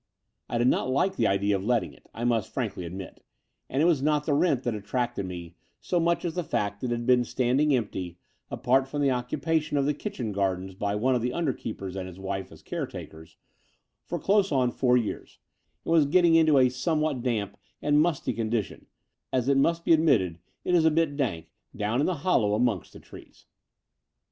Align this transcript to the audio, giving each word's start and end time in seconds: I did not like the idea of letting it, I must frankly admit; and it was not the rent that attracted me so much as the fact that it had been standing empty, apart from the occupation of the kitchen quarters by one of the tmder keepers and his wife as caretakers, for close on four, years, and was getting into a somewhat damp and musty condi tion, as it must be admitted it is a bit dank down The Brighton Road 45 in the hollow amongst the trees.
I 0.49 0.57
did 0.57 0.67
not 0.67 0.89
like 0.89 1.15
the 1.15 1.27
idea 1.27 1.55
of 1.55 1.63
letting 1.63 1.93
it, 1.93 2.07
I 2.11 2.23
must 2.23 2.51
frankly 2.51 2.85
admit; 2.85 3.23
and 3.69 3.83
it 3.83 3.85
was 3.85 4.01
not 4.01 4.25
the 4.25 4.33
rent 4.33 4.63
that 4.63 4.73
attracted 4.73 5.27
me 5.27 5.53
so 5.79 5.99
much 5.99 6.25
as 6.25 6.33
the 6.33 6.43
fact 6.43 6.81
that 6.81 6.87
it 6.87 6.95
had 6.95 7.05
been 7.05 7.23
standing 7.23 7.75
empty, 7.75 8.17
apart 8.49 8.87
from 8.87 9.03
the 9.03 9.11
occupation 9.11 9.77
of 9.77 9.85
the 9.85 9.93
kitchen 9.93 10.33
quarters 10.33 10.73
by 10.73 10.95
one 10.95 11.13
of 11.13 11.21
the 11.21 11.29
tmder 11.29 11.55
keepers 11.55 11.95
and 11.95 12.07
his 12.07 12.17
wife 12.19 12.51
as 12.51 12.63
caretakers, 12.63 13.37
for 14.03 14.17
close 14.17 14.51
on 14.51 14.71
four, 14.71 14.97
years, 14.97 15.37
and 15.85 15.91
was 15.91 16.07
getting 16.07 16.33
into 16.33 16.57
a 16.57 16.69
somewhat 16.69 17.21
damp 17.21 17.55
and 17.79 18.01
musty 18.01 18.33
condi 18.33 18.63
tion, 18.63 18.87
as 19.31 19.47
it 19.47 19.55
must 19.55 19.85
be 19.85 19.93
admitted 19.93 20.39
it 20.65 20.73
is 20.73 20.83
a 20.83 20.89
bit 20.89 21.15
dank 21.15 21.51
down 21.75 21.99
The 21.99 22.05
Brighton 22.05 22.07
Road 22.07 22.07
45 22.07 22.07
in 22.07 22.07
the 22.07 22.23
hollow 22.47 22.53
amongst 22.55 22.93
the 22.93 22.99
trees. 22.99 23.45